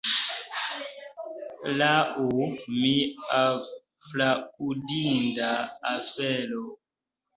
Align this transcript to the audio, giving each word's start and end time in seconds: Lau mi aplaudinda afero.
Lau 1.81 2.39
mi 2.77 2.93
aplaudinda 3.41 5.51
afero. 5.95 6.65